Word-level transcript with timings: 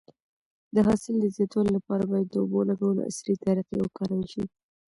د 0.75 0.77
حاصل 0.87 1.15
د 1.19 1.25
زیاتوالي 1.35 1.71
لپاره 1.77 2.03
باید 2.11 2.27
د 2.29 2.35
اوبو 2.43 2.59
لګولو 2.69 3.05
عصري 3.09 3.35
طریقې 3.43 3.77
وکارول 3.81 4.23
شي. 4.31 4.43